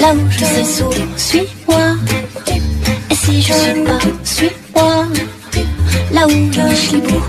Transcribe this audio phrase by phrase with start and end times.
[0.00, 1.96] Là où je sais sourd, suis-moi.
[3.10, 5.06] Et si je suis pas, suis-moi,
[6.12, 7.22] là où je suis beau.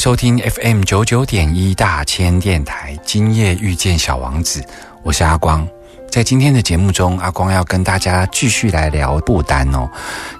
[0.00, 4.64] 收听 FM 九九点一大千电台，今夜遇见小王子，
[5.02, 5.68] 我是阿光。
[6.08, 9.86] 在今天的节目中，阿光要跟大家继续来聊不丹哦。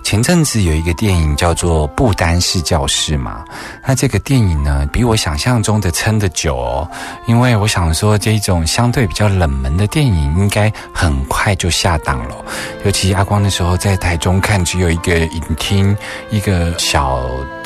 [0.03, 3.45] 前阵子有一个电影叫做《不丹式教室》嘛，
[3.87, 6.91] 那这个电影呢，比我想象中的撑得久哦。
[7.27, 12.35] 因为我想说，这种相对比较冷门的电影，应该很快就下档了。
[12.87, 15.95] 尤其阿光那时候在台中看，只有一个影厅，
[16.31, 17.21] 一个小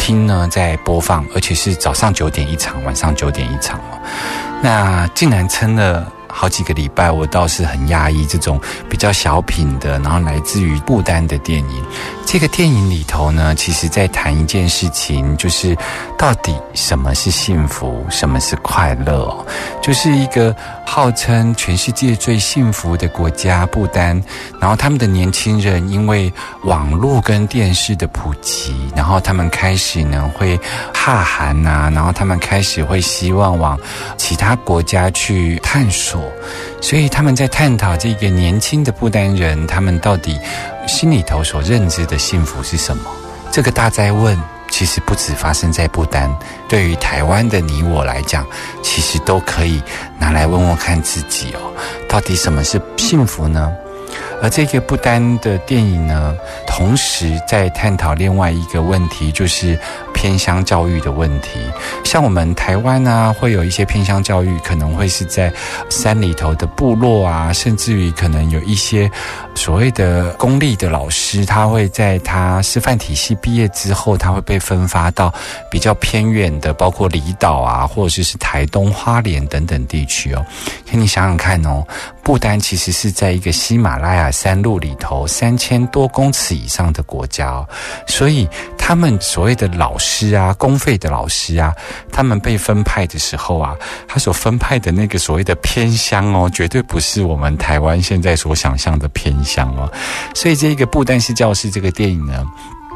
[0.04, 3.98] 厅呢在播放，而且是早上九点一场，晚上九点一场哦。
[4.62, 6.12] 那竟然撑了。
[6.36, 8.60] 好几个礼拜，我倒是很讶异这种
[8.90, 11.84] 比较小品的，然后来自于不丹的电影。
[12.26, 15.76] 这个电影里头呢，其实在谈一件事情，就是
[16.18, 19.46] 到底什么是幸福，什么是快乐。
[19.80, 24.20] 就是一个号称全世界最幸福的国家不丹，
[24.60, 26.32] 然后他们的年轻人因为
[26.64, 30.58] 网络跟电视的普及，然后他们开始呢会
[30.92, 33.78] 怕寒呐、然后他们开始会希望往
[34.16, 36.20] 其他国家去探索。
[36.80, 40.38] 所以他们在探讨这个年轻的不丹人，他们到底
[40.86, 43.04] 心里头所认知的幸福是什么？
[43.50, 46.30] 这个大灾问，其实不止发生在不丹，
[46.68, 48.46] 对于台湾的你我来讲，
[48.82, 49.82] 其实都可以
[50.18, 51.72] 拿来问问看自己哦，
[52.08, 53.72] 到底什么是幸福呢？
[54.42, 56.36] 而这个不丹的电影呢，
[56.66, 59.78] 同时在探讨另外一个问题，就是
[60.14, 61.60] 偏乡教育的问题。
[62.04, 65.52] 像我们台湾啊，会有一些偏乡教育，可能会是在
[65.90, 69.10] 山里头的部落啊，甚至于可能有一些
[69.54, 75.34] 所谓的公立的老师，他会在他师范体系毕业之后，他会被分发到
[75.70, 80.46] 比较偏远的，包括离岛啊，或者是台东、花莲等等地区哦。
[80.90, 81.84] 可你想想看哦，
[82.22, 87.68] 不丹其实是在一个喜马拉雅山路里头三千多公尺以上的国家哦，
[88.06, 88.48] 所以
[88.86, 91.72] 他们所谓的老师啊，公费的老师啊，
[92.12, 93.74] 他们被分派的时候啊，
[94.06, 99.90] 他所分派的那个所谓的偏乡哦，绝对不是我们台湾现在所想象的偏乡哦。
[100.34, 102.44] 所以这个不但是教室这个电影呢。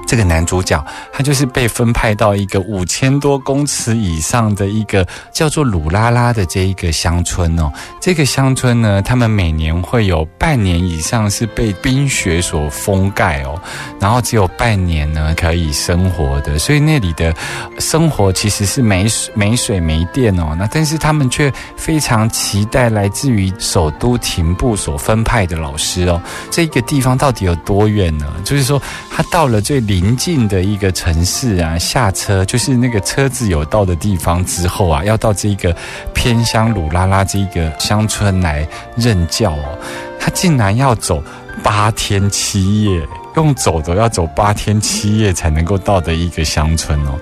[0.09, 0.83] 这个男主角
[1.13, 7.71] 他就是被分派到一个五千多公尺以上的一个叫做鲁拉拉的这一个乡村哦。
[8.01, 13.61] 这个乡村呢，他们每年会有半年以上是被冰雪所封盖哦，
[14.01, 17.35] 然后只有半年呢可以生活的，所以那里的
[17.79, 20.57] 生活其实是没水、没水、没电哦。
[20.59, 26.19] 那但是他们却非常期待来自于首都廷布所分派的老师哦。
[26.51, 28.27] 这个地方到底有多远呢？
[28.43, 28.81] 就是说，
[29.11, 35.75] 他到了最里邻近的一个城市啊，下车就是那个车子有到的地方之后啊，要到这个
[36.15, 38.65] 偏乡鲁拉拉这个乡村来
[38.97, 39.77] 任教哦，
[40.21, 41.21] 他竟然要走
[41.65, 43.03] 八天七夜。
[43.39, 47.17] 用走的要走八天七夜才能够到的一个乡村哦，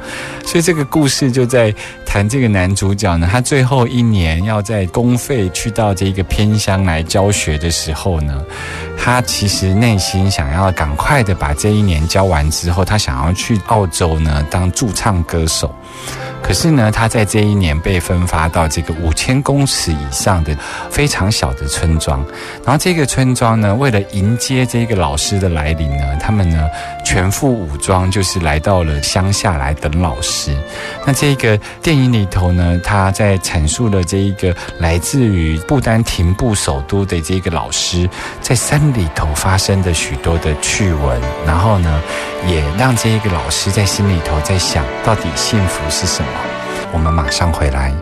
[0.47, 1.73] 所以这个故事就在
[2.07, 8.43] 谈这个男主角呢，他最后一年要在公费去到这个偏乡来教学的时候呢，
[8.97, 15.71] 他其实内心想要赶快的把这一年教完之后，他想要去澳洲呢当驻唱歌手。
[16.47, 20.57] 可是呢，他在这一年被分发到这个五千公尺以上的
[20.89, 22.25] 非常小的村庄，
[22.65, 26.69] 然后这个村庄呢，为了迎接这个老师的来临呢，他们呢
[27.05, 30.57] 全副武装，就是来到了乡下来等老师。
[31.05, 38.09] 那这个电影里头呢，他在阐述了这一个来自于不丹廷布首都的这个老师，
[38.41, 42.01] 在山里头发生的许多的趣闻，然后呢，
[42.47, 46.36] 也让这一个老师在心里头在想到底幸福是什么。
[46.93, 47.93] 我们马上回来。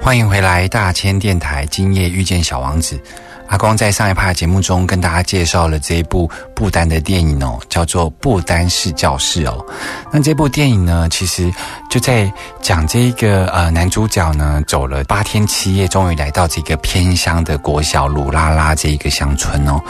[0.00, 1.66] 欢迎回来，大千电台。
[1.70, 3.00] 今夜遇见小王子，
[3.48, 9.64] 阿光在上一趴节目中跟大家介绍了这一部不丹的电影哦，叫做《不丹式教室》哦。
[10.12, 11.50] 那这部电影呢，其实
[11.88, 19.80] 就在讲这一个呃男主角呢，走了八天七夜，终于来到这个偏乡的国小鲁拉拉这一个乡村哦。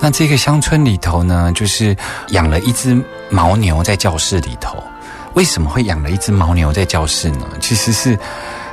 [0.00, 1.96] 那这个乡村里头呢，就是
[2.28, 2.94] 养了一只
[3.30, 4.76] 牦牛在教室里头。
[5.34, 7.46] 为什么会养了一只牦牛在教室呢？
[7.60, 8.18] 其实是。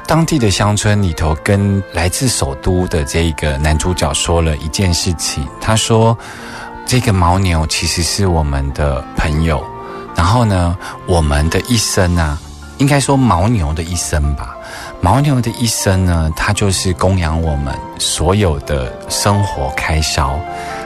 [0.07, 5.47] 当地的乡村里头，跟来自首都的这个男主角说了一件事情。
[5.61, 6.17] 他说
[6.83, 9.63] ：“这个牦牛其实是我们的朋友。
[10.15, 10.75] 然后呢，
[11.06, 12.39] 我们的一生啊，
[12.79, 14.57] 应该说牦牛的一生吧。
[15.00, 20.39] 牦牛的一生呢，它就是供养我们所有的生活开销。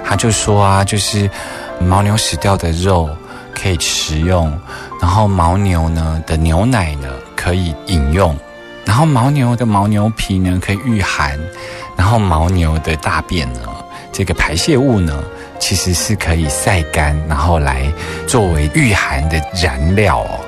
[0.04, 1.30] 他就说啊，就是
[1.80, 3.10] 牦牛死掉的肉
[3.56, 4.52] 可以食用，
[5.04, 8.34] 然后牦牛呢的牛奶呢可以饮用。”
[8.88, 11.38] 然后牦牛的牦牛皮呢可以御寒，
[11.98, 13.60] 然后牦牛的大便呢，
[14.14, 15.22] 这个排泄物呢
[15.60, 17.92] 其实是可以晒干，然后来
[18.28, 20.40] 作为御寒的燃料哦。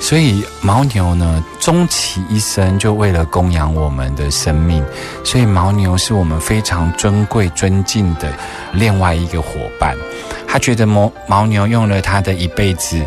[0.00, 4.84] 所以牦牛呢，终其一生就为了供养我们的生命，
[5.24, 8.30] 所以牦牛是我们非常尊贵、尊敬的
[8.74, 9.48] 另外一个伙
[9.80, 9.96] 伴。
[10.46, 13.02] 他觉得牦牦牛用了他的一辈子，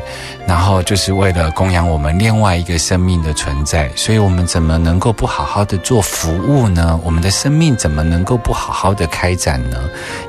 [0.47, 6.97] 然后就是为了供养我们另外一个生命的存在，所以我们怎么能够不好好的做服务呢？
[7.03, 9.77] 我们的生命怎么能够不好好的开展呢？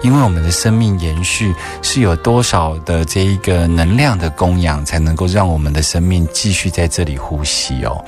[0.03, 8.05] 因为我们的生命延续是有多少的这一个能量的供养，才能够让我们的生命继续在这里呼吸哦。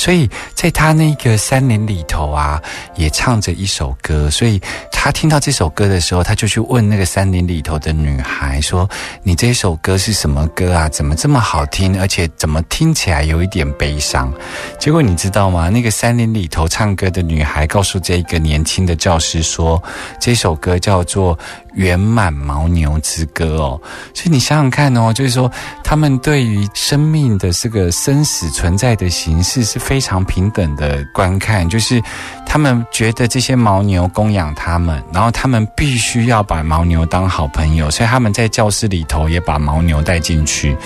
[0.00, 2.58] 所以在他那个山林里头啊，
[2.96, 4.30] 也唱着一首歌。
[4.30, 4.58] 所以
[4.90, 8.88] 他听到这首歌的时候，他就去问那个山林里头的女孩说
[9.22, 10.88] ：“你这首歌是什么歌啊？
[10.88, 12.00] 怎么这么好听？
[12.00, 14.32] 而且怎么听起来有一点悲伤？”
[14.80, 15.68] 结果你知道吗？
[15.68, 19.82] 那个山林里头唱歌的女孩告诉这个年轻的教师说
[20.18, 21.38] ：“这首歌叫做。”
[21.74, 23.80] 圆满牦牛之歌哦，
[24.14, 25.50] 所以你想想看哦，就是说
[25.84, 32.02] 他们对于生命的这个生死存在的形式是非常平等的观看，就是
[32.46, 40.76] 他们觉得这些牦牛供养他们，然后他们必须要把牦牛当好朋友，所以他们在教室里头也把牦牛带进去。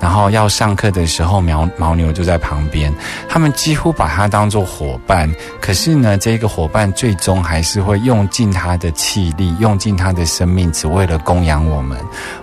[0.00, 2.92] 然后要上课的时候，牦牦牛就在旁边，
[3.28, 5.32] 他们几乎把它当做伙伴。
[5.60, 11.98] 可是呢，这个伙伴最终还是会用尽他的气力，用尽他的生命，只为了供养我们。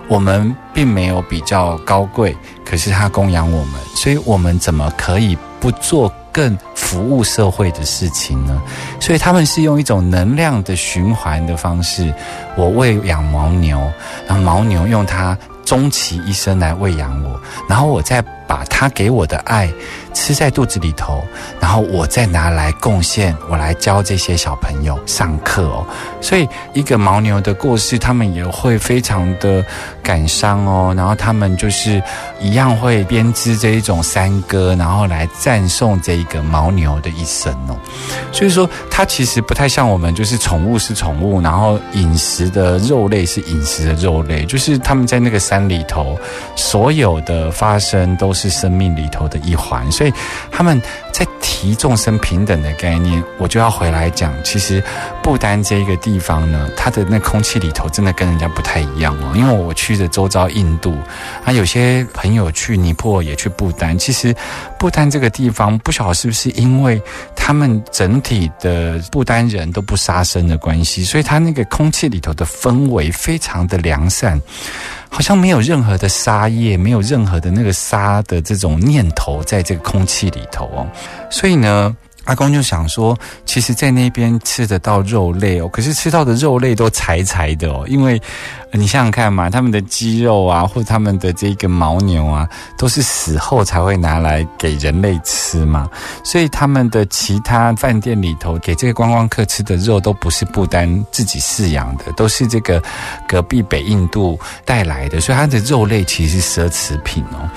[0.08, 8.60] 我们并没有比较高贵，可是他供养我们，所以我们怎么可以不做更服务社会的事情呢？
[9.00, 12.12] 所以他们是用一种能量的循环的方式，
[12.56, 13.80] 我喂养牦牛，
[14.26, 15.38] 然后牦牛用它。
[15.64, 19.70] 终其一生来喂养我，然后我在把他给我的爱
[20.12, 21.24] 吃在肚子里头，
[21.60, 25.86] 然后我再拿来贡献，我来教这些小朋友上课哦。
[26.20, 29.64] 所以一个牦牛的过世，他们也会非常的
[30.02, 30.94] 感伤哦。
[30.96, 32.02] 然后他们就是
[32.40, 37.76] 一样会编织这一种山歌，然后来赞颂这一个牦牛的一生哦。
[38.30, 46.18] 所以说，它其实不太像我们，就是宠物是宠物，然后饮食的肉类是饮食的肉类，就是他们在那个山里头，
[46.56, 50.12] 所有的发生都是生命里头的一环，所以
[50.50, 50.80] 他们
[51.12, 54.82] 在提众生平等的概念，我就要回来讲，其实
[55.22, 60.94] 不丹这一个地方呢，它的那空气里头真的跟人家不太一样哦，因为我去的周遭印度，
[61.44, 64.34] 啊，有些朋友去尼泊尔也去不丹，其实
[64.78, 67.00] 不丹这个地方，不晓得是不是因为
[67.36, 74.40] 他们整体的不丹人都不杀生的关系，所以他那个空气里头的氛围非常的良善。
[75.14, 80.84] 好像没有任何的沙叶，没有任何的那个沙的这种念头在这个空气里头哦，
[81.30, 81.94] 所以呢，
[82.24, 83.16] 阿公就想说，
[83.46, 88.20] 其实，在那边吃得到肉类哦，可是吃到的肉类都柴柴的哦，因为。
[88.76, 95.88] 你想想看嘛，他们的鸡肉啊，或他们的这个牦牛啊，都是死后才会拿来给人类吃嘛。
[96.24, 102.82] 所以他们的其他饭店里头给这个观光客吃的肉，都不是不丹自己饲养的，都是这个
[103.28, 105.20] 隔壁北印度带来的。
[105.20, 107.48] 所以它的肉类其实是奢侈品哦。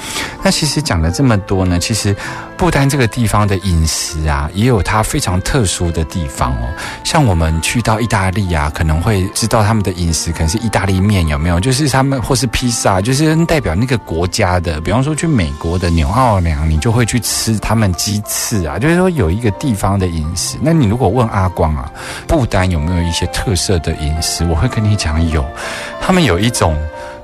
[0.43, 2.15] 那其实讲了这么多呢，其实
[2.55, 6.69] 不丹这个地方的饮食啊，也有它非常特殊的地方哦。
[7.03, 11.06] 像我们去到意大利啊，可能会知道他们的饮食可能是意大利。
[11.07, 11.57] 面有没有？
[11.59, 14.81] 就是他们或是披萨，就是代表那个国家的。
[14.81, 18.77] 比方说去美国的纽奥良，你就会去吃他们鸡翅啊。
[18.77, 20.57] 就是说有一个地方的饮食。
[20.61, 21.89] 那你如果问阿光啊，
[22.27, 24.45] 不丹有没有一些特色的饮食？
[24.45, 25.45] 我会跟你讲有，
[26.01, 26.77] 他们有一种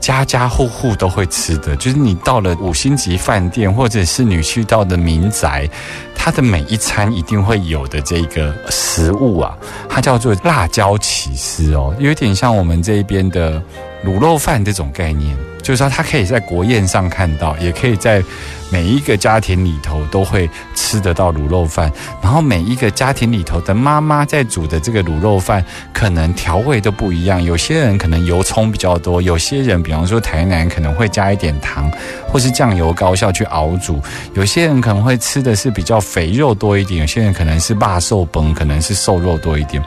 [0.04, 5.70] 家家户户都会吃的，就是你到了五星级饭店，或者是你去到的民宅，
[6.14, 9.58] 它的每一餐一定会有的这个食物啊，
[9.88, 13.64] 它叫做辣椒起司哦，有点像我们这边的
[14.06, 15.36] 卤肉饭这种概念。
[15.62, 18.22] 就是说，它可以在国宴上看到，也可以在
[18.70, 21.90] 每一个家庭里头都会吃得到卤肉饭。
[22.22, 27.42] 然后每一个家庭里头的妈妈在煮的这个卤肉饭，可能调味都不一样。
[27.42, 31.90] 有些人可能油葱比较多，有些人比方说台南可能会加一点糖，
[32.28, 34.02] 或是酱油高效去熬煮。
[34.34, 39.82] 有些人可能会吃的是比较肥肉多一点，有些人可能是辣瘦崩，可能是瘦肉多一点。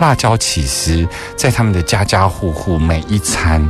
[0.00, 3.64] 辣椒起司在他们的家家户户每一餐。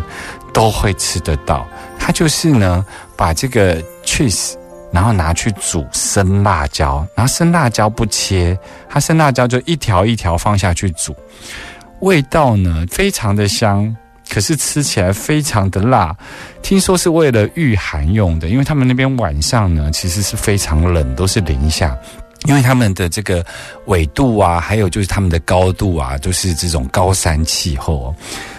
[0.52, 1.64] 都会吃得到，
[1.96, 2.84] 它就是呢，
[3.14, 4.54] 把这个 cheese，
[4.90, 8.58] 然后拿去煮生辣椒，然后生辣椒不切，
[8.88, 11.14] 它生辣椒就一条一条放下去煮，
[12.00, 13.96] 味道呢非常的香，
[14.28, 16.12] 可是吃起来非常的辣，
[16.62, 21.96] 听说是为了御寒用的，因为他们那边晚上呢其实是非常冷，都是零下。
[22.46, 23.44] 因为他们的这个
[23.86, 28.14] 纬度啊，还有就是他们的高度啊，都是这种高山气候，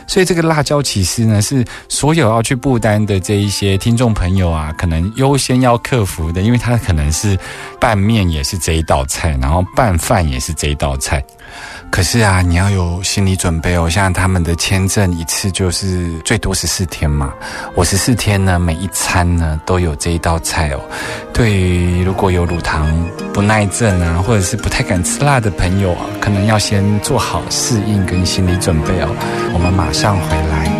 [0.08, 7.38] 所以这个辣椒其实呢，是所有要去不丹的这一些听众朋友啊，可能优先要克服的，因为它可能是
[7.80, 11.24] 拌面也是这一道菜，然后拌饭也是这一道菜。
[11.92, 13.90] 可是啊，你要有心理准备哦。
[13.90, 17.34] 像他们的签证一次就是最多十四天嘛，
[17.76, 20.80] 我十四天呢，每一餐呢都有这一道菜哦。
[21.34, 22.90] 对于如果有乳糖
[23.34, 29.10] 不耐症啊，或者是不太敢吃辣的朋友啊，可能要先做好适应跟心理准备哦。
[29.54, 30.71] 我们马上回来。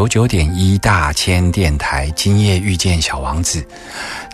[0.00, 3.62] 九九点一大千电台，今夜遇见小王子。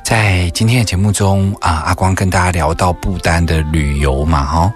[0.04, 4.72] 在今天的节目中啊，阿光跟大家聊到不丹的旅游嘛，哈，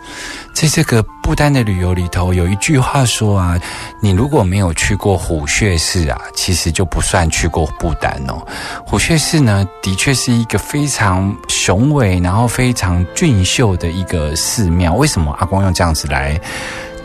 [0.53, 3.57] 在这个不丹的旅游里头，有一句话说啊，
[4.03, 8.45] 你如果没有去过虎穴寺啊，其实就不算去过不丹哦。
[8.85, 14.93] 虎穴寺呢，的确是一个非常雄伟，然后非常俊秀的一个寺庙。
[14.95, 16.37] 为什么阿光用这样子来？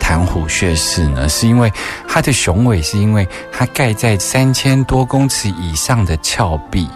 [0.06, 1.72] 盘虎穴寺呢，是因为
[2.06, 6.88] 它的雄伟，是因为它盖在三千多公尺以上的峭壁。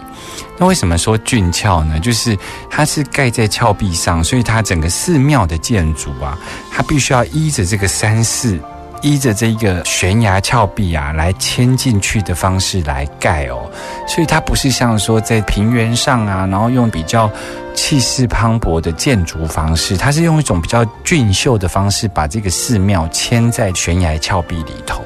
[0.57, 1.99] 那为什么说俊俏呢？
[1.99, 2.37] 就是
[2.69, 6.39] 它是盖在峭壁上，所以它整个寺庙的建筑啊，
[6.71, 8.57] 它必须要依着这个山势，
[9.01, 13.69] 依着这个悬崖峭壁啊来迁进去的方式来盖哦。
[14.07, 17.29] 所以它不是像说在平原上啊，然后用比较
[17.73, 25.03] 气势磅礴的建筑方式，它是用一种比较俊秀的方式，把这个寺庙迁在悬崖峭壁里头。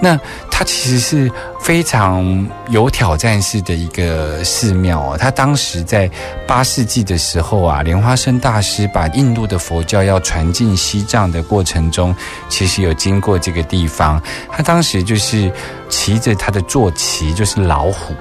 [0.00, 0.16] 那
[0.58, 5.16] 它其实是非常有挑战性的一个寺庙哦。
[5.16, 6.10] 它当时在
[6.48, 12.12] 八世纪的时候啊，莲花生大师把印度的佛教要传进西藏的过程中，
[12.48, 14.20] 其实有经过这个地方。
[14.50, 15.48] 他当时就是
[15.88, 18.12] 骑着他的坐骑，就是老虎。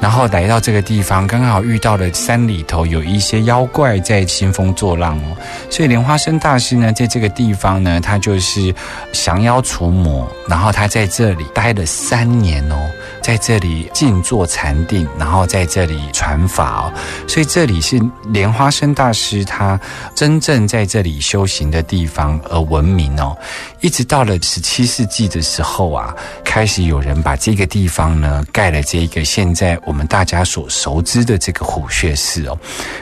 [0.00, 5.36] 然后来到这个地方，刚好遇到了山里头有一些妖怪在兴风作浪哦，
[5.70, 8.74] 所以莲花生大师呢，在这个地方呢，他就是
[9.12, 12.76] 降妖除魔，然后他在这里待了三年哦，
[13.22, 16.92] 在这里静坐禅定，然后在这里传法哦，
[17.26, 19.80] 所以这里是莲花生大师他
[20.14, 23.36] 真正在这里修行的地方而闻名哦，
[23.80, 26.14] 一直到了十七世纪的时候啊，
[26.44, 32.56] 开始有人把这个地方呢盖了这个现在在我们大家所熟知的这个虎穴寺哦，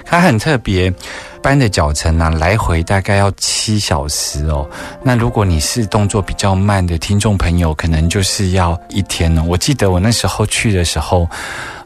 [0.06, 0.90] 它很特别。
[1.42, 4.66] 般的脚程呢、来回大概要七小时哦。
[5.02, 9.44] 那如果你是动作比较慢的听众朋友，可能就是要一天哦。
[9.47, 11.28] 我记得我那时候去的时候。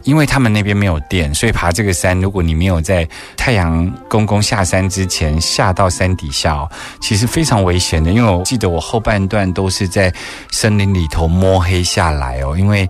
[0.04, 3.06] 因为他们那边没有电，所以爬这个山，如果你没有在
[3.37, 6.70] 太阳公公下山之前下到山底下哦，
[7.00, 8.12] 其实非常危险的。
[8.12, 10.11] 因为我记得我后半段都是在
[10.50, 12.88] 森林里头摸黑下来哦，因为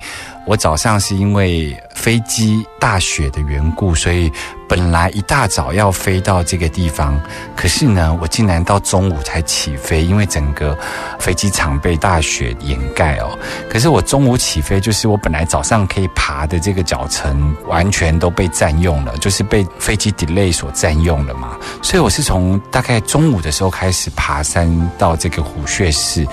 [0.48, 4.32] 我早上是因为飞机大雪的缘故，所以
[4.66, 7.20] 本来一大早要飞到这个地方，
[7.54, 10.74] 可是呢，我竟然到中午才起飞，因为整个
[11.18, 13.38] 飞机场被大雪掩盖哦。
[13.68, 21.58] 可是我中午起飞，就是我本来早上可以爬的这个脚程，完全都被占用了，就是被飞机 delay 所占用了嘛。
[21.82, 26.26] 所以我是从大概中午的时候开始爬山到这个虎穴市。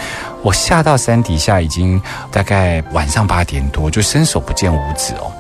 [0.46, 2.00] 我下到山底下已经
[2.30, 5.32] 大概晚上八点多，就伸手不见五指哦。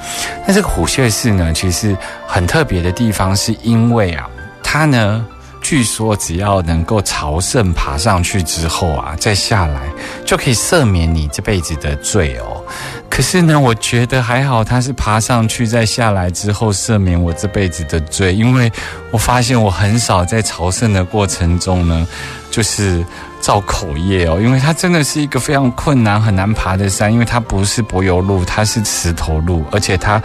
[0.47, 1.95] 那这个虎穴寺呢，其实
[2.25, 4.27] 很特别的地方，是因为啊，
[4.63, 5.23] 它呢，
[5.61, 9.81] 据说只要能够朝圣爬上去之后啊，再下来
[10.25, 12.63] 就可以赦免你这辈子的罪哦。
[13.07, 18.71] 可是呢，我觉得还好，它是爬上去再下来之后赦免我这辈子的罪，因为
[19.11, 22.07] 我发现我很少在朝圣的过程中呢，
[22.49, 23.05] 就是。
[23.45, 30.19] 造口业哦，因为它真的是一个非常困难、很难爬的山，因为它不是柏油路，它是石头路，而且它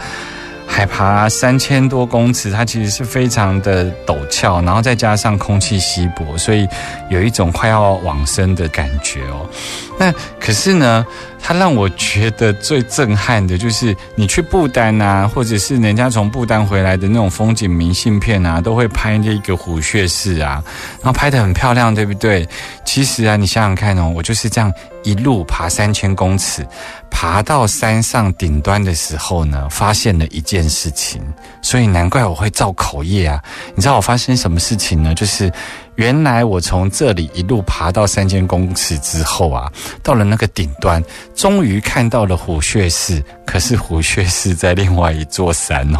[0.65, 6.67] 海拔三千多公尺，它其实是非常的陡峭，然后再加上空气稀薄，所以
[7.11, 9.47] 有一种快要往生的感觉哦。
[9.99, 11.05] 那可是呢？
[11.41, 20.63] 它让我觉得最震撼的就是，你去不丹啊，或者是人家从不丹回来的那种风景明信片啊，都会拍那个虎穴寺啊，
[21.01, 22.47] 然后拍得很漂亮，对不对？
[22.85, 24.71] 其实啊，你想想看哦，我就是这样
[25.03, 26.65] 一路爬三千公尺，
[27.09, 31.21] 爬到山上顶端的时候呢，发现了一件事情，
[31.61, 33.41] 所以难怪我会造口业啊。
[33.75, 35.13] 你知道我发生什么事情呢？
[35.15, 35.51] 就是。
[35.95, 39.71] 原来我从这里一路爬到三千公尺之后啊，
[40.01, 41.03] 到了那个顶端，
[41.35, 43.21] 终于看到了虎穴寺。
[43.45, 45.99] 可是虎穴寺在另外一座山哦。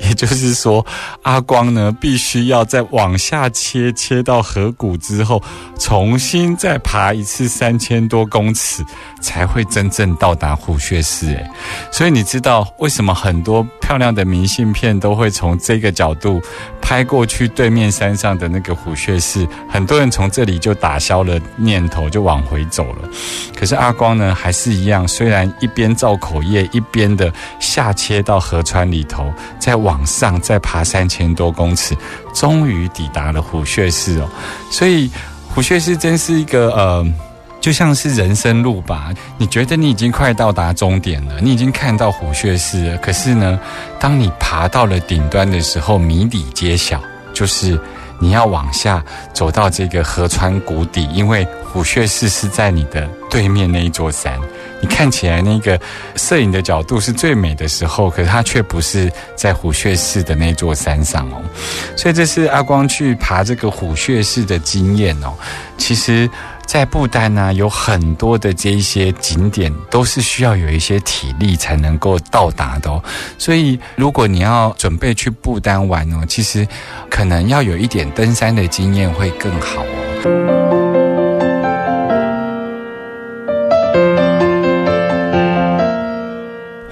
[0.00, 0.84] 也就是说，
[1.22, 5.42] 阿光呢，必须要再往下切，切到河谷之后，
[5.78, 8.84] 重新再爬一次三千多公尺，
[9.20, 11.28] 才会真正到达虎穴寺。
[11.28, 11.50] 诶，
[11.92, 16.40] 所以你知道为什么很多漂亮的明信片都会从这个角度
[16.80, 19.46] 拍过去对面山上的那个虎穴寺？
[19.68, 23.08] 很多人从这里就打消了念头，就往回走了。
[23.54, 29.73] 可是阿光呢，还是一样，虽然一边造口业，一边的下切到河川里头，在。
[29.76, 31.96] 往上再爬三千多公尺，
[32.34, 34.28] 终于抵达了虎穴寺哦。
[34.70, 35.10] 所以
[35.54, 37.06] 虎穴寺真是一个呃，
[37.60, 39.10] 就像是人生路吧。
[39.38, 42.96] 你觉得你已经快到达终点了，你已经看到虎穴寺了。
[42.98, 43.58] 可是呢，
[43.98, 47.00] 当你爬到了顶端的时候，谜底揭晓，
[47.32, 47.78] 就是
[48.18, 54.38] 你要往下走到这个河川谷底，因为虎穴寺是在你的对面那一座山。
[54.84, 55.80] 你看起来那个
[56.14, 61.40] 摄影的角度是最美的时候，可是它却不是在虎穴寺的那座山上哦。
[61.96, 65.32] 所以这是阿光去爬这个虎穴寺的经验哦。
[65.78, 66.28] 其实，
[66.66, 73.02] 在不丹呢，有很多的这一些景点都是需要有一些体力才能够到达的哦。
[73.38, 76.68] 所以，如果你要准备去不丹玩哦，其实
[77.08, 79.82] 可能要有一点登山的经验会更好
[80.26, 80.73] 哦。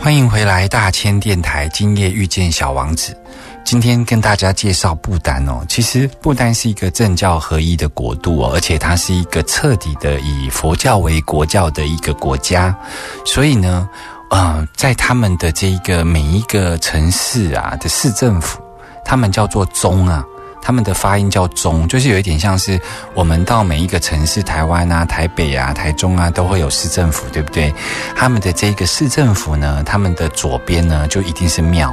[0.03, 1.69] 欢迎回来，大千电台。
[1.69, 3.17] 今夜遇见小王子，
[3.63, 5.65] 今天跟大家介绍不丹哦。
[5.69, 12.77] 其实不丹是一个政教合一的国度哦，而且它是一个彻底的以佛教为国教的一个国家。
[13.25, 13.89] 所以呢，
[14.31, 18.61] 呃，在他们的这一个每一个城市啊的市政府，
[19.05, 20.25] 他们叫做宗啊。
[20.63, 22.81] 他们的发音叫“中”，就是有一点像是
[23.13, 27.75] 我们到每一个城市，台湾啊、台北啊、台中啊，都会有市政府，对不对？
[28.15, 31.93] 他们的这个市政府呢，他们的左边呢就一定是庙，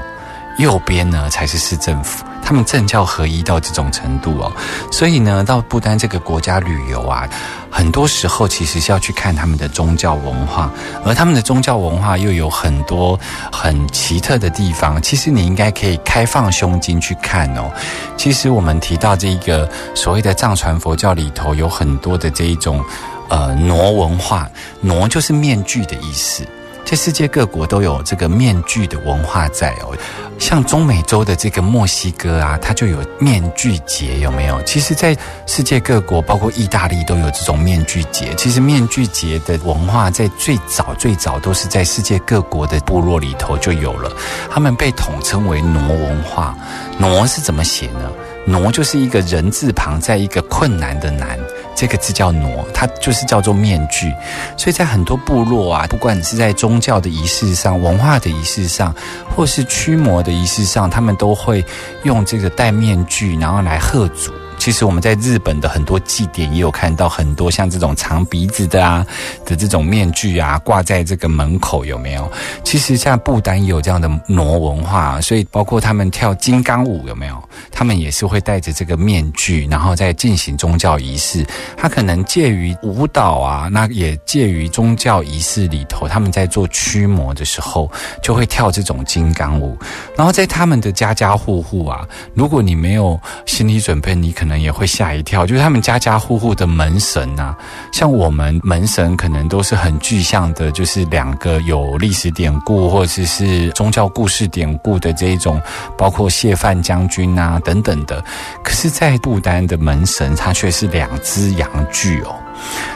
[0.60, 2.24] 右边呢才是市政府。
[2.42, 4.52] 他们政教合一到这种程度哦，
[4.92, 7.30] 所以呢，到不丹这个国家旅游啊，
[7.70, 10.72] 很多时候其实是要去看他们的宗教文化，
[11.06, 13.20] 而他们的宗教文化又有很多
[13.52, 15.00] 很奇特的地方。
[15.00, 17.72] 其实你应该可以开放胸襟去看哦。
[18.18, 22.84] 其实我们提到这一个所谓的藏传佛教里头，有很多的这一种
[23.28, 24.50] 呃傩文化，
[24.84, 26.44] 傩就是面具的意思。
[26.90, 29.96] 在世界各国都有这个面具的文化在哦，
[30.40, 34.60] 像中美洲的这个墨西哥啊，它就有面具节，有没有？
[34.64, 38.34] 其实，在世界各国，包括意大利，都有这种面具节。
[38.36, 44.12] 其实，面具节的文化在最早最早都是在世界各国的部落里头就有了，
[44.50, 46.58] 他们被统称为傩文化。
[47.00, 48.10] 傩是怎么写呢？
[48.48, 51.38] 傩就是一个人字旁，在一个困难的难。
[51.80, 54.14] 这个字叫挪，它就是叫做面具，
[54.58, 58.94] 所以在很多部落啊，不管你是在宗教的仪式上、文化的仪式上，
[59.34, 61.64] 或是驱魔的仪式上，他们都会
[62.04, 64.34] 用这个戴面具，然后来贺祖。
[64.60, 69.04] 其实我们在日本的很多祭典也有看到很多像这种长鼻子的啊
[69.46, 72.30] 的这种面具啊挂在这个门口，有没有？
[72.64, 77.42] 其实像不丹也有这样的傩文化，所以包括他们跳金刚舞，有没有？
[77.72, 81.46] 他们也是会戴着这个面具，然后再进行宗教仪式。
[81.78, 86.08] 它可能介于舞蹈啊，那也介于宗教仪式里头。
[86.08, 87.90] 他们在做驱魔的时候，
[88.22, 89.78] 就会跳这种金刚舞。
[90.18, 95.46] 然后在他们的家家户户啊，如果你没有心理准备，你可能能也会吓一跳。
[95.46, 97.56] 就是他们家家户户的门神啊，
[97.94, 105.62] 像我们门神可能都是很具象的，就是两个有历史典故或者是宗教故事典故的这一种，
[105.98, 108.22] 包括谢范将军啊等等的。
[108.64, 112.36] 可是，在不丹的门神，他却是两只羊具哦。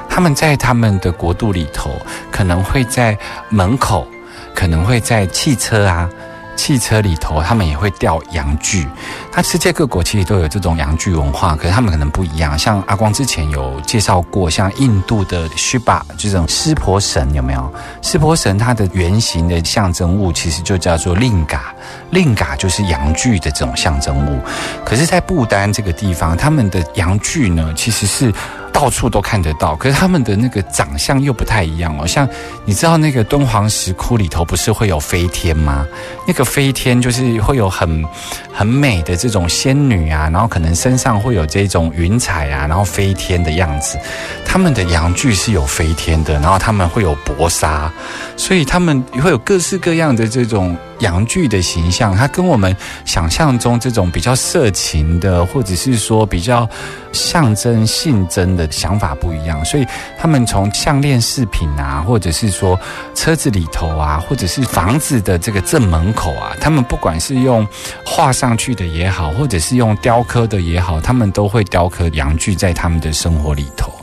[0.09, 1.91] 他们在他们的国度里头，
[2.31, 3.17] 可能会在
[3.49, 4.07] 门口，
[4.55, 6.09] 可能会在汽车啊。
[6.55, 8.87] 汽车里头，他们也会吊羊具。
[9.35, 12.57] 那世界各国其实都有这种羊具文化，可是他们可能不一样。
[12.57, 17.73] 像阿光之前有介绍过，像印度的 Shiva 这种湿婆神有没有？
[18.01, 21.73] 湿婆神它的原型的象征物其实就叫做令嘎，
[22.11, 24.39] 令嘎就是羊具的这种象征物。
[24.85, 28.33] 可是，在不丹这个地方，他们的羊具呢，其实是。
[28.73, 32.05] 到处都看得到，可是他们的那个长相又不太一样哦。
[32.05, 32.27] 像
[32.65, 35.85] 你知道那个敦煌石窟里头不是会有飞天吗？
[36.27, 38.03] 那个飞天就是会有很
[38.51, 43.97] 很美的这种仙女啊，然后可能身上会有这种云彩啊，然后飞天的样子。
[44.43, 47.89] 他们的阳具是有飞天的，然后他们会有薄纱，
[48.35, 50.75] 所以他们会有各式各样的这种。
[51.03, 56.67] 阳具的形象，它跟我们想象中这种比较色情的，或者是说比较
[57.11, 59.63] 象征性征的想法不一样。
[59.63, 59.85] 所以
[60.17, 62.79] 他们从项链饰品啊，或者是说
[63.13, 67.67] 车子里头啊，或者是房子的这个正门口啊，他们不管是用
[68.05, 73.93] 画上去的也好，或者是用雕刻的也好，他们都会雕刻阳具在他们的生活里头。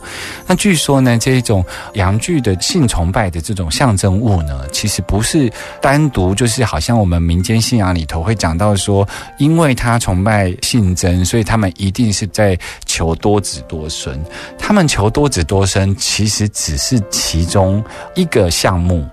[0.46, 14.18] 那据说呢，这种阳具的性崇拜的这种象征物呢，其实不是单独就是好像我们民间信仰里头会讲到说，因为他崇拜性征，所以他们一定是在求多子多孙。
[14.58, 17.82] 他们求多子多孙，其实只是其中
[18.14, 19.06] 一个项目。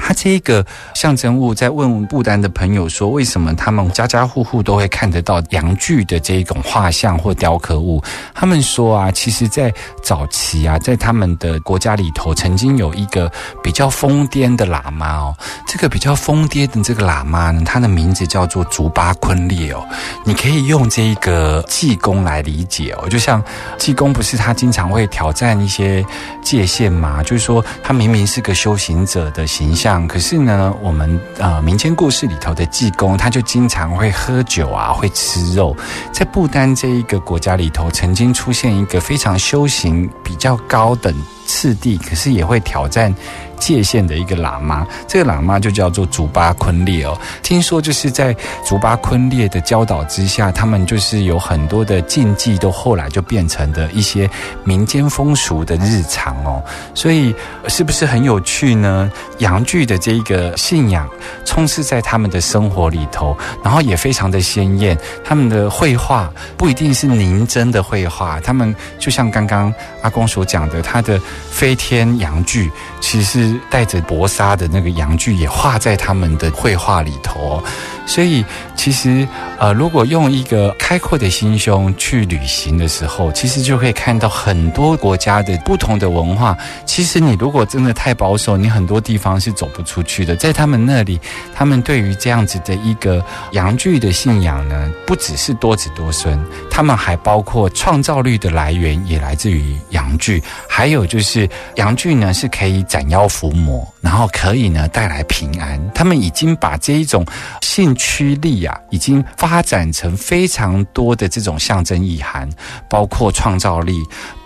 [0.00, 8.02] 他这一个象征物，在问不丹的朋友说，为什么他们家家户户都会看得到羊具的这一种画像或雕刻物？
[8.34, 13.30] 他们说啊，其实，在早期啊，在他们的国家里头，曾经有一个
[13.62, 15.36] 比较疯癫的喇嘛哦。
[15.66, 19.86] 这个比较疯癫的这个喇嘛呢，他的名字叫做竹巴昆列哦。
[20.24, 23.42] 你可以用这个济公来理解哦，就像
[23.78, 26.04] 济公不是他经常会挑战一些
[26.42, 27.22] 界限嘛？
[27.22, 29.89] 就是说，他明明是个修行者的形象。
[30.06, 35.76] 可是呢，我们呃民间故事里头的济公，他就经常会喝酒啊，会吃肉。
[36.12, 41.14] 在不丹这一个国家里头，曾经出现一个非常修行比较高等
[41.46, 43.14] 次第，可是也会挑战。
[43.60, 47.16] 界限的一个喇嘛，这个喇嘛就叫做竹巴昆列哦。
[47.42, 48.34] 听说就是在
[48.66, 54.28] 竹巴昆列的教导之下，他们就是有很多的禁忌，都后来就变成的一些
[54.64, 56.62] 民间风俗的日常哦。
[56.94, 57.34] 所以
[57.68, 59.12] 是不是很有趣呢？
[59.38, 61.08] 洋剧的这一个信仰
[61.44, 64.98] 充斥在他们的生活里头，然后也非常的鲜艳。
[65.22, 71.20] 他们的绘画不一定是凝真的绘画，他们就像刚刚阿公所讲的，他的
[71.50, 72.70] 飞天洋剧
[73.00, 73.49] 其实。
[73.70, 77.62] 带着薄纱的那个阳具也画在他们的绘画里头，
[78.10, 78.44] 所以
[78.74, 79.26] 其实
[79.58, 86.56] 呃，如果用一个开阔的心胸去旅行的时候，其实就可以看到很多国家的不同的文化。
[86.84, 90.34] 其实你如果真的太保守，你很多地方是走不出去的。
[90.34, 91.20] 在他们那里，
[91.54, 103.20] 他们对于这样子的一个阳具的信仰呢，不只是多子多孙，他们还包括创造力的来源也来自于阳具，还有就是阳具呢是可以斩妖。
[103.30, 105.80] 伏魔，然后可以呢带来平安。
[105.94, 107.24] 他们已经把这一种
[107.60, 112.48] 信驱力啊，已经发展成非常多的这种象征意涵，
[112.88, 114.00] 包括创造力，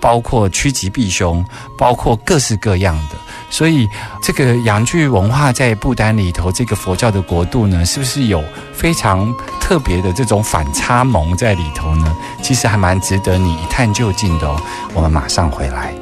[0.05, 1.43] 包括趋吉避凶，
[1.79, 3.17] 包括各式各样的。
[3.49, 3.88] 所以，
[4.23, 12.14] 这个阳具文化在不丹里头，这个佛教的国度呢，是不是有非常特别的这种反差萌在里头呢？
[12.43, 14.61] 其实还蛮值得你一探究竟的哦。
[14.93, 15.95] 我们马上回来。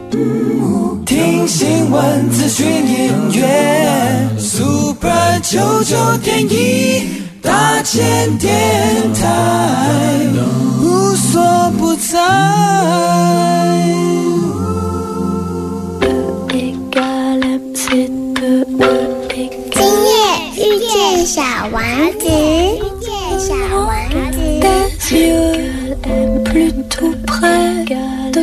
[1.07, 10.19] 听新闻、资讯、音乐，Super 九九点一大千电台，
[10.81, 12.19] 无所不在。
[19.73, 20.13] 今夜
[20.57, 20.93] 遇见
[21.27, 21.83] 小王
[22.19, 23.91] 子，遇见小王
[24.31, 24.37] 子。
[28.33, 28.42] de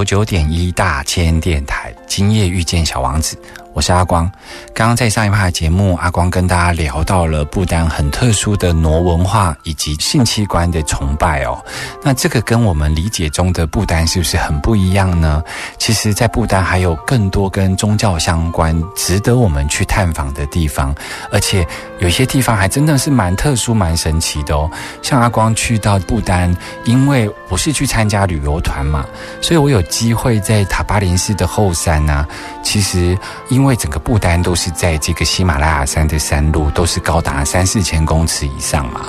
[0.00, 3.36] 九九点一大千电台，今夜遇见小王子，
[3.80, 4.30] 我是阿光。
[4.74, 11.58] 刚刚在上一趴的节目，阿光跟大家聊到了不丹很特殊的挪文化以及性器官的崇拜哦。
[12.04, 15.42] 那这个跟我们理解中的不丹是不是很不一样呢？
[15.78, 20.94] 其实，在不丹还有更多跟宗教相关、值得我们去探访的地方，
[21.32, 21.66] 而且
[22.00, 24.70] 有些地方还真的是蛮特殊、蛮神奇的哦。
[25.00, 29.06] 像阿光去到不丹，因为我是去参加旅游团嘛，
[29.40, 32.26] 所以我有机会在塔巴林寺的后山呢、
[32.62, 33.16] 其实，
[33.48, 39.02] 因为因为整个不丹都是在这个喜马拉雅山的山路，都是高达三四千公尺以上嘛，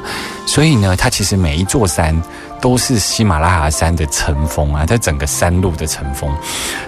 [0.45, 2.15] 所以呢，它其实每一座山
[2.62, 6.32] 都是喜马拉雅山的层峰啊，它整个山路的层峰。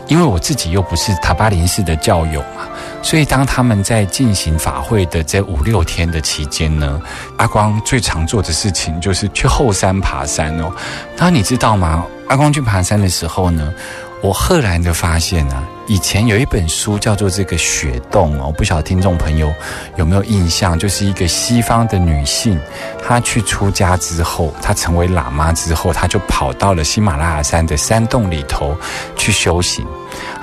[0.08, 2.68] 因为我自己又不是塔巴林寺的教友嘛，
[3.02, 7.02] 所以当他们在进行法会的这五六天的期间呢，
[7.38, 10.72] 阿光最常做的事情就是去后山爬山哦。
[11.18, 12.06] 那你知道吗？
[12.28, 13.74] 阿光去爬山的时候呢，
[14.22, 19.54] 我赫然的发现啊，以前有一本书叫做这个雪洞哦，不晓得听众朋友
[19.98, 20.80] 有没有印象？
[20.80, 22.58] 就是一个西方的女性，
[23.06, 28.78] 她去出家之后，她成为喇嘛之后，她就跑到了喜马拉雅山的山洞里头
[29.18, 29.86] 去修行。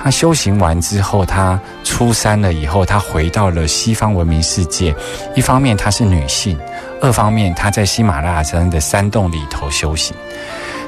[0.03, 4.95] 她修行完之后，她出山了以后，她回到了西方文明世界。
[5.35, 6.55] 一方面她是女性，
[7.01, 10.15] 二方面她在喜马拉雅山的山洞里头修行。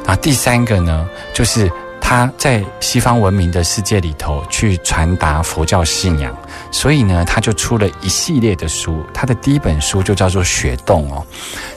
[0.06, 1.72] 那第三个呢，就是
[2.14, 6.32] 他在西方文明的世界里头去传达佛教信仰，
[6.70, 9.04] 所以呢，他就出了一系列的书。
[9.12, 11.26] 他的第一本书就叫做《雪洞》哦，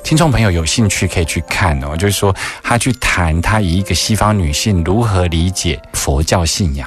[0.05, 1.97] 听众朋友有兴趣可以去看哦。
[1.97, 6.87] 就是说，他去谈他以一个西方女性如何理解佛教信仰。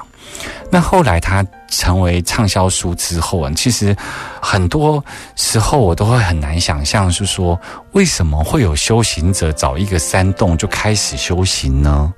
[0.71, 3.95] 那后来他成为畅销书之后啊，其实
[4.41, 5.04] 很多
[5.36, 7.60] 时候我都会很难想象，是说
[7.91, 12.13] 为什么会有修行者找一个山洞就开始修行呢？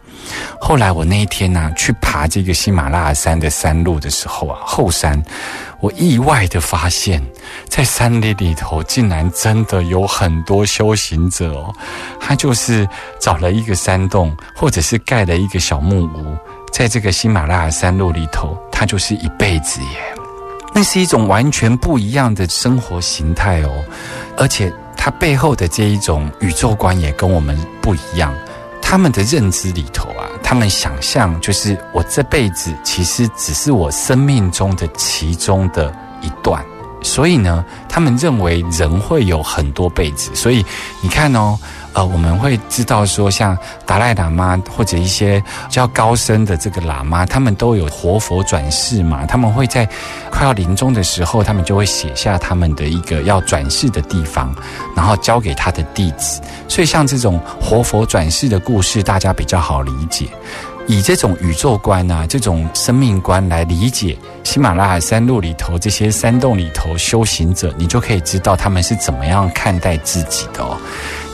[0.59, 5.21] 后来我那一天呢、去爬这个喜马拉雅山的山路的时候啊，后山，
[5.79, 7.21] 我意外的发现，
[7.67, 11.73] 在山里里头竟然真的有很多修行者哦，
[12.19, 12.87] 他就是
[13.19, 16.37] 找了一个山洞，或者是盖了一个小木屋。
[16.71, 20.15] 在这个喜马拉雅山路里头，它就是一辈子耶。
[20.73, 23.83] 那是一种完全不一样的生活形态哦，
[24.37, 28.33] 而且它背后的这一种宇宙观也跟我们不一样。
[28.81, 36.65] 他们的认知里头啊，他们想象就是我这辈子其实只是我生命中的其中的一段，
[37.03, 40.33] 所以呢，他们认为人会有很多辈子。
[40.33, 40.65] 所以
[41.01, 41.59] 你看哦。
[41.93, 49.25] 呃，我们会知道说，像达赖喇嘛或者一些比较高深的这个喇嘛，他们都有活佛转世嘛。
[49.25, 49.87] 他们会在
[50.29, 54.55] 快要临终的时候，他们就会写下他们的一个要转世的地方，
[54.95, 56.41] 然后交给他的弟子。
[56.67, 60.27] 所以，像这种活佛转世的故事，大家比较好理解。
[60.87, 70.75] 以这种宇宙观啊，这种生命观来理解喜马拉雅山路里头这些山洞里头修行者，你就可以知道他们是怎么样看待自己的哦。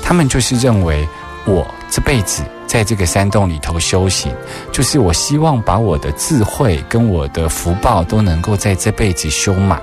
[0.07, 1.05] 他们就是认为，
[1.43, 4.33] 我这辈子在这个山洞里头修行，
[4.71, 9.81] 就是我希望把我的智慧跟我的福报都能够在这辈子修满，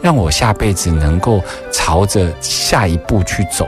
[0.00, 3.66] 让我下辈子能够朝着下一步去走。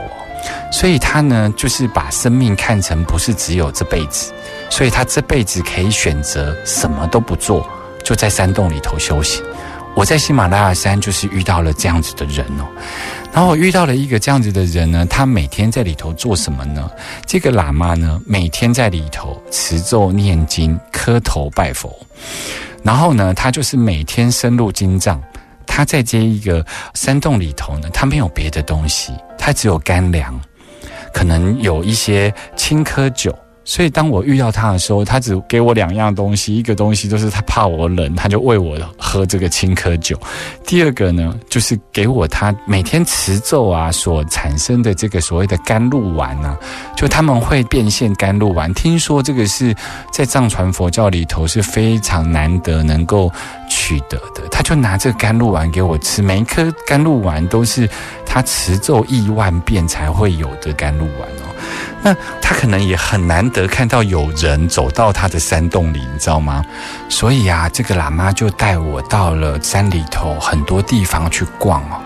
[0.71, 4.31] 所以他呢，就是把生命看成不是只有这辈子，
[4.69, 7.67] 所以他这辈子可以选择什么都不做，
[8.05, 9.43] 就在山洞里头修行。
[9.95, 12.63] 我在喜马拉雅山就是遇到了这样子的人哦，
[13.31, 16.89] 然后我遇到了一个这样子的人呢，他每天在里头做什么呢？
[17.25, 21.95] 这个喇嘛呢，每天在里头持咒念经、磕头拜佛，
[22.83, 25.21] 然后呢，他就是每天深入经藏。
[25.65, 26.65] 他在这一个
[26.95, 30.37] 山洞里头呢，他没有别的东西，他只有干粮，
[31.13, 33.33] 可能有一些青稞酒。
[33.69, 40.17] 所以当我遇到他的时候，他只给我两样东西，一个东西就是他怕我冷，他就喂我喝这个青稞酒；
[40.65, 46.57] 第二个呢，就是给我他每天持咒啊所产生的这个所谓的甘露丸啊，
[46.97, 48.73] 就他们会变现甘露丸。
[48.73, 49.71] 听说这个是
[50.11, 53.31] 在藏传佛教里头是非常难得能够
[53.69, 57.87] 取得的，他就拿这个甘露丸给我吃，每一颗甘露丸都是
[58.25, 61.48] 他持咒亿万遍才会有的甘露丸哦。
[62.01, 66.63] 那他可能也很难得看到有人走到他的山洞里，你知道吗？
[67.09, 71.99] 所以啊，这个喇嘛就带我到了山里头很多地方去逛哦。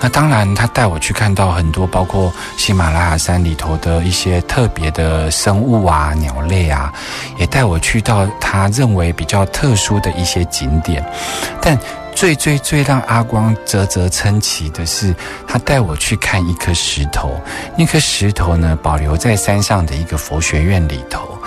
[0.00, 6.92] 那当然，他带我去看到很多，包括喜马拉雅山里头的一些特别的生物啊、鸟类啊，
[7.36, 11.04] 也带我去到他认为比较特殊的一些景点，
[11.60, 11.78] 但。
[12.14, 15.14] 最最最让阿光啧啧称奇的是，
[15.46, 17.40] 他带我去看一颗石头。
[17.76, 21.38] 那颗石头呢，保留在山上的一个佛学院里头。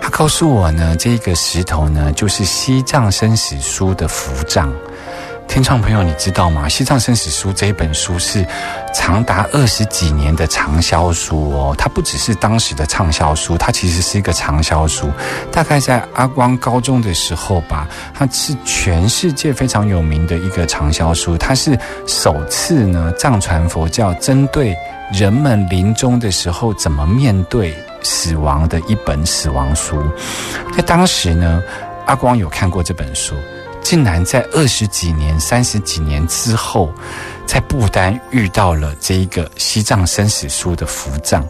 [0.00, 4.72] 他告诉我呢，这个石头呢，就是《西藏生死书》的符藏。
[5.48, 6.66] 听众朋友，你知道吗？
[6.68, 8.46] 《西藏生死书》这一本书是
[8.94, 11.74] 长达二十几年的畅销书哦。
[11.76, 15.10] 它不只是当时的畅销书，它其实是一个畅销书。
[15.50, 21.36] 大概在阿光高中的时候吧，它是全世界非常有名的一个畅销书。
[21.36, 24.76] 它是首次呢，藏传佛教针对
[25.10, 30.04] 人们临终的时候怎么面对死亡的一本死亡书。
[30.76, 31.62] 在当时呢，
[32.04, 33.34] 阿光有看过这本书。
[33.88, 36.92] 竟然在二十几年、三十几年之后，
[37.48, 41.44] 在不丹遇到了这一个西藏生死书的符藏。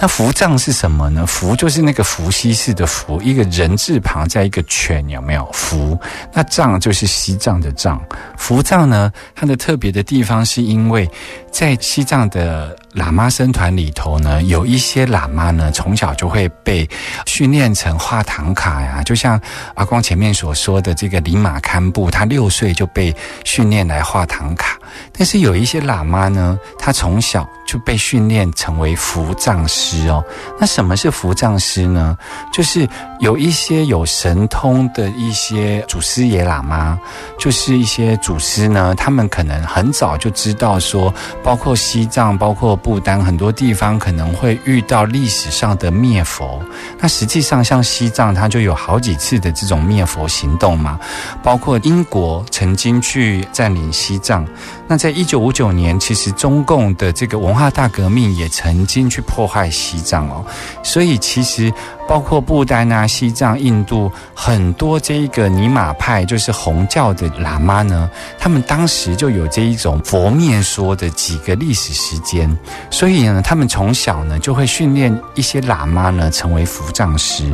[0.00, 1.26] 那符藏是什么呢？
[1.26, 5.48] 符就是那个伏羲氏的符，一个人字旁在一个犬，有没有？
[5.52, 5.98] 符
[6.32, 8.00] 那藏就是西藏的藏。
[8.36, 11.10] 符藏呢，它的特别的地方是因为
[11.50, 12.76] 在西藏的。
[12.92, 16.86] 喇嘛僧团里头呢，有一些喇嘛呢，从小就会被
[17.24, 19.40] 训练成画唐卡呀，就像
[19.72, 24.78] 阿光前面所说的这个林马堪布，他六岁就被训练来画唐卡。
[25.10, 30.22] 但是是有一些喇嘛呢，他从小就被训练成为符藏师哦。
[30.60, 32.18] 那什么是符藏师呢？
[32.52, 32.86] 就是
[33.18, 37.00] 有一些有神通的一些祖师爷喇嘛，
[37.38, 46.62] 就是一些祖师呢，他们可能很早就知道说，包括西藏，包括不丹很多地方可能会遇到历史上的灭佛，
[46.98, 51.00] 那实际上像西藏，它就有好几次的这种灭佛行动嘛。
[51.42, 54.46] 包括英国曾经去占领西藏，
[54.86, 60.44] 那在一九五九年，其实中共的这个文化大革命也曾经去破坏西藏哦。
[60.82, 61.72] 所以其实
[62.08, 72.54] 包括不丹啊、西藏、印度很多这一个尼玛派，就是红教的喇嘛呢，他们当时就有这一种佛面说的几个历史时间。
[72.90, 77.44] 所以呢，他们从小呢就会训练一些喇嘛呢成为符藏师。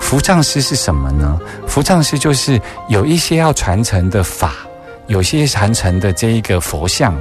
[0.00, 1.38] 符藏师是什么呢？
[1.66, 4.52] 符藏师就是有一些要传承的法，
[5.06, 7.14] 有些传承的这一个佛像，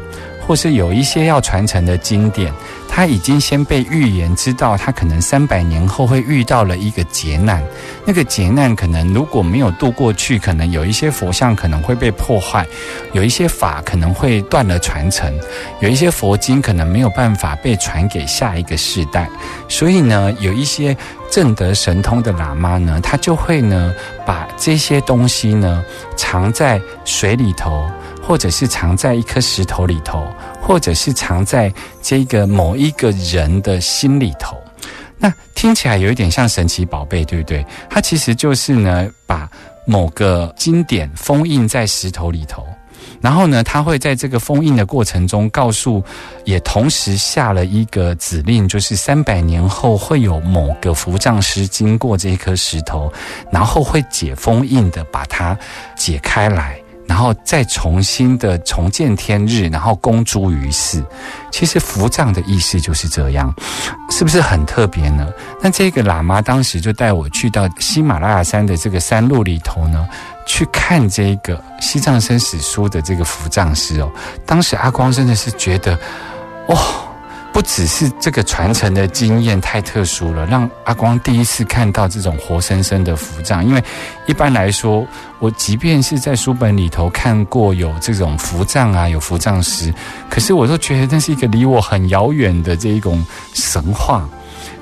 [0.46, 2.54] 或是有一些要传承的经典。
[2.96, 7.64] 他已经先被预言，知道他可能三百年后会遇到了一个劫难。
[8.06, 12.64] 那个劫难可能如果没有渡过去，可能有一些佛像可能会被破坏，
[13.14, 15.34] 有一些法可能会断了传承，
[15.80, 19.28] 有一些佛经可能没有办法被传给下一个世代。
[19.68, 20.96] 所以呢，有一些
[21.32, 23.92] 正得神通的喇嘛呢，他就会呢
[24.24, 25.84] 把这些东西呢
[26.16, 27.90] 藏在水里头，
[28.26, 30.26] 或者是藏在一颗石头里头。
[30.66, 31.70] 或者是藏在
[32.02, 34.56] 这个某一个人的心里头，
[35.18, 37.66] 那听起来有一点像神奇宝贝，对不对？
[37.90, 39.50] 它其实就是呢，把
[39.86, 42.66] 某个经典封印在石头里头，
[43.20, 46.02] 然后呢，它会在这个封印的过程中告诉，
[46.46, 53.12] 也同时下了一个指令，就是三百年后会有某个符藏师经过这一颗石头，
[53.52, 55.60] 然后会解封印的，把它
[55.98, 56.80] 解开来。
[57.14, 61.00] 然后再重新的重见天日，然后公诸于世。
[61.52, 63.54] 其实伏藏的意思就是这样，
[64.10, 65.32] 是不是很特别呢？
[65.62, 70.10] 那这个喇嘛当时就带我去到喜马拉雅山的这个山路里头呢，
[70.48, 74.12] 去看这个西藏生死书的这个伏藏师哦。
[74.44, 75.96] 当时阿光真的是觉得，
[76.70, 76.78] 哇！
[77.54, 83.64] 不只是这个传承的经验太特殊了，让阿光第一次看到这种活生生的符藏。
[83.64, 83.84] 因为
[84.26, 85.06] 一般来说，
[85.38, 89.94] 我即便是在书本里头看过有这种符藏啊，有符藏师，
[90.32, 94.28] 可是我都觉得那是一个离我很遥远的这一种神话。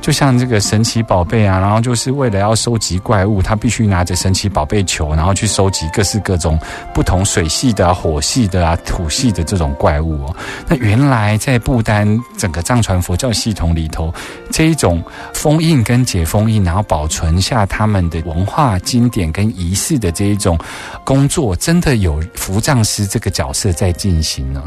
[0.02, 6.60] 就像这个神奇宝贝啊，然后就是为了要收集怪物，他必须拿着神奇宝贝球，然后去收集各式各种
[6.94, 10.36] 不同水系的、火系的啊、土系的这种怪物哦。
[10.68, 14.12] 那原来在不丹整个藏传佛教系统里头，
[14.50, 20.58] 这一种封印跟解封印，然后保存下他们的文化经典跟仪式的这一种
[21.04, 24.64] 工作，真的有服藏师这个角色在进行呢。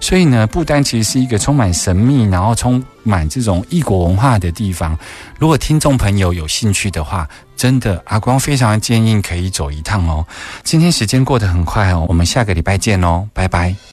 [0.00, 4.96] 所以呢，不丹其实是一个充满神秘，然后充满这种异国文化的地方，
[5.38, 10.26] 如果听众朋友有兴趣的话，真的阿光非常建议可以走一趟哦。
[10.62, 13.78] 今天时间过得很快哦，我们下个礼拜见哦，拜拜。